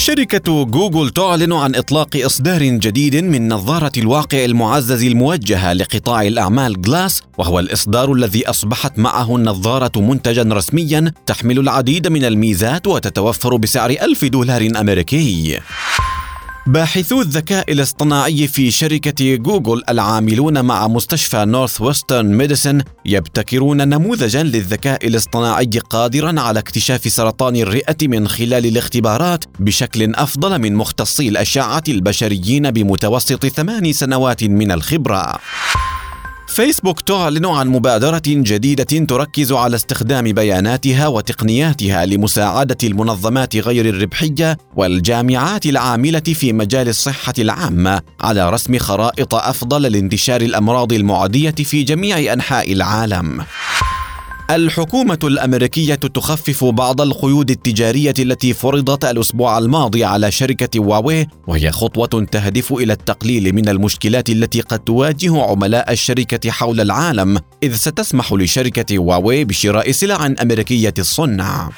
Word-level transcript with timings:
شركة 0.00 0.64
جوجل 0.64 1.10
تعلن 1.10 1.52
عن 1.52 1.74
إطلاق 1.74 2.08
إصدار 2.16 2.62
جديد 2.62 3.16
من 3.16 3.48
نظارة 3.48 3.92
الواقع 3.98 4.44
المعزز 4.44 5.04
الموجهة 5.04 5.72
لقطاع 5.72 6.22
الأعمال 6.22 6.82
جلاس 6.82 7.22
وهو 7.38 7.58
الإصدار 7.58 8.12
الذي 8.12 8.50
أصبحت 8.50 8.98
معه 8.98 9.36
النظارة 9.36 10.00
منتجا 10.00 10.42
رسميا 10.42 11.12
تحمل 11.26 11.58
العديد 11.58 12.08
من 12.08 12.24
الميزات 12.24 12.86
وتتوفر 12.86 13.56
بسعر 13.56 13.90
ألف 13.90 14.24
دولار 14.24 14.68
أمريكي. 14.80 15.60
باحثو 16.70 17.20
الذكاء 17.20 17.72
الاصطناعي 17.72 18.48
في 18.48 18.70
شركة 18.70 19.36
جوجل 19.36 19.82
العاملون 19.88 20.64
مع 20.64 20.88
مستشفى 20.88 21.44
نورث 21.44 21.80
ويسترن 21.80 22.34
ميديسن 22.36 22.82
يبتكرون 23.06 23.88
نموذجا 23.88 24.42
للذكاء 24.42 25.06
الاصطناعي 25.06 25.70
قادرا 25.90 26.40
على 26.40 26.58
اكتشاف 26.58 27.00
سرطان 27.00 27.56
الرئة 27.56 27.96
من 28.02 28.28
خلال 28.28 28.66
الاختبارات 28.66 29.44
بشكل 29.58 30.14
أفضل 30.14 30.58
من 30.58 30.74
مختصي 30.74 31.28
الأشعة 31.28 31.84
البشريين 31.88 32.70
بمتوسط 32.70 33.46
ثمان 33.46 33.92
سنوات 33.92 34.44
من 34.44 34.72
الخبرة. 34.72 35.38
فيسبوك 36.50 37.00
تعلن 37.00 37.46
عن 37.46 37.68
مبادرة 37.68 38.22
جديدة 38.26 38.84
تركز 38.84 39.52
على 39.52 39.76
استخدام 39.76 40.32
بياناتها 40.32 41.08
وتقنياتها 41.08 42.06
لمساعدة 42.06 42.76
المنظمات 42.84 43.56
غير 43.56 43.88
الربحية 43.88 44.58
والجامعات 44.76 45.66
العاملة 45.66 46.20
في 46.20 46.52
مجال 46.52 46.88
الصحة 46.88 47.32
العامة 47.38 48.02
على 48.20 48.50
رسم 48.50 48.78
خرائط 48.78 49.34
أفضل 49.34 49.82
لانتشار 49.82 50.40
الأمراض 50.40 50.92
المعدية 50.92 51.50
في 51.50 51.82
جميع 51.82 52.32
أنحاء 52.32 52.72
العالم. 52.72 53.44
الحكومة 54.50 55.18
الأمريكية 55.24 55.94
تخفف 55.94 56.64
بعض 56.64 57.00
القيود 57.00 57.50
التجارية 57.50 58.14
التي 58.18 58.52
فرضت 58.52 59.04
الأسبوع 59.04 59.58
الماضي 59.58 60.04
على 60.04 60.30
شركة 60.30 60.80
واوي 60.80 61.26
وهي 61.46 61.70
خطوة 61.70 62.26
تهدف 62.32 62.72
إلى 62.72 62.92
التقليل 62.92 63.54
من 63.54 63.68
المشكلات 63.68 64.28
التي 64.28 64.60
قد 64.60 64.78
تواجه 64.78 65.42
عملاء 65.42 65.92
الشركة 65.92 66.50
حول 66.50 66.80
العالم 66.80 67.38
إذ 67.62 67.74
ستسمح 67.74 68.32
لشركة 68.32 68.98
واوي 68.98 69.44
بشراء 69.44 69.90
سلع 69.90 70.26
أمريكية 70.42 70.94
الصنع. 70.98 71.70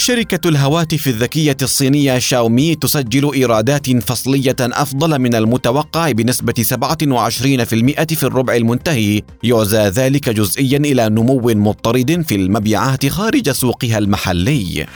شركة 0.00 0.48
الهواتف 0.48 1.06
الذكية 1.06 1.56
الصينية 1.62 2.18
شاومي 2.18 2.74
تسجل 2.74 3.34
إيرادات 3.34 3.90
فصلية 3.90 4.56
أفضل 4.60 5.18
من 5.18 5.34
المتوقع 5.34 6.10
بنسبة 6.10 6.54
27% 6.62 8.14
في 8.14 8.22
الربع 8.22 8.56
المنتهي. 8.56 9.22
يعزى 9.42 9.88
ذلك 9.88 10.28
جزئيا 10.28 10.78
إلى 10.78 11.08
نمو 11.08 11.40
مضطرد 11.40 12.24
في 12.28 12.34
المبيعات 12.34 13.06
خارج 13.06 13.50
سوقها 13.50 13.98
المحلي. 13.98 14.86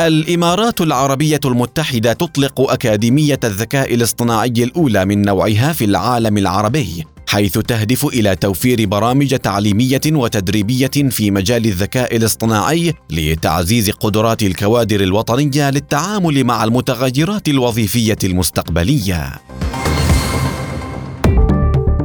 الإمارات 0.00 0.80
العربية 0.80 1.40
المتحدة 1.44 2.12
تطلق 2.12 2.60
أكاديمية 2.60 3.40
الذكاء 3.44 3.94
الاصطناعي 3.94 4.48
الأولى 4.48 5.04
من 5.04 5.22
نوعها 5.22 5.72
في 5.72 5.84
العالم 5.84 6.38
العربي. 6.38 7.04
حيث 7.32 7.58
تهدف 7.58 8.06
إلى 8.06 8.36
توفير 8.36 8.86
برامج 8.86 9.36
تعليمية 9.36 10.00
وتدريبية 10.06 10.90
في 11.10 11.30
مجال 11.30 11.66
الذكاء 11.66 12.16
الاصطناعي 12.16 12.94
لتعزيز 13.10 13.90
قدرات 13.90 14.42
الكوادر 14.42 15.00
الوطنية 15.00 15.70
للتعامل 15.70 16.44
مع 16.44 16.64
المتغيرات 16.64 17.48
الوظيفية 17.48 18.16
المستقبلية. 18.24 19.32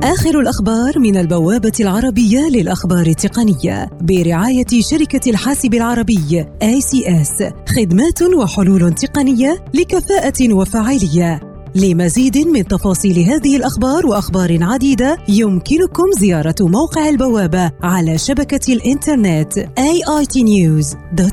آخر 0.04 0.40
الأخبار 0.40 1.00
من 1.00 1.18
البوابة 1.18 1.72
العربية 1.80 2.50
للأخبار 2.50 3.08
التقنية 3.08 3.90
برعاية 4.02 4.82
شركة 4.82 5.30
الحاسب 5.30 5.74
العربي 5.74 6.46
ACS 6.64 7.44
خدمات 7.76 8.22
وحلول 8.22 8.94
تقنية 8.94 9.66
لكفاءة 9.74 10.54
وفاعلية. 10.54 11.47
لمزيد 11.76 12.38
من 12.38 12.64
تفاصيل 12.64 13.20
هذه 13.20 13.58
الأخبار 13.58 14.06
وأخبار 14.06 14.58
عديدة 14.62 15.18
يمكنكم 15.30 16.12
زيارة 16.20 16.56
موقع 16.62 17.10
البوابة 17.10 17.72
على 17.84 18.18
شبكة 18.18 18.74
الإنترنت 18.74 19.60
aitnews.com 19.80 21.28